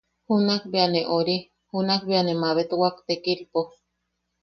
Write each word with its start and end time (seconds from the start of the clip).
Junak 0.27 0.63
bea 0.71 0.87
ne 0.93 1.01
ori... 1.17 1.37
junak 1.71 2.01
be 2.07 2.15
ne 2.25 2.33
mabetwak 2.41 2.95
tekilpo. 3.07 3.61